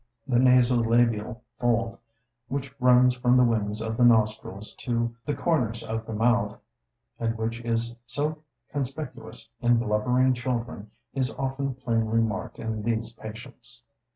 The 0.27 0.39
naso 0.39 0.77
labial 0.77 1.43
fold, 1.59 1.99
which 2.47 2.73
runs 2.79 3.13
from 3.13 3.37
the 3.37 3.43
wings 3.43 3.81
of 3.81 3.97
the 3.97 4.03
nostrils 4.03 4.73
to 4.79 5.15
the 5.27 5.35
comers 5.35 5.83
of 5.83 6.07
the 6.07 6.13
mouth, 6.13 6.57
and 7.19 7.37
which 7.37 7.61
is 7.61 7.93
so 8.07 8.39
conspicuous 8.71 9.47
in 9.61 9.77
blubbering 9.77 10.33
children, 10.33 10.89
is 11.13 11.29
often 11.29 11.75
plainly 11.75 12.19
marked 12.19 12.57
in 12.57 12.81
these 12.81 13.11
patients. 13.13 13.83